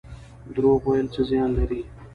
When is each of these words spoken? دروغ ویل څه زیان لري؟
دروغ 0.55 0.81
ویل 0.87 1.07
څه 1.13 1.21
زیان 1.29 1.49
لري؟ 1.57 1.81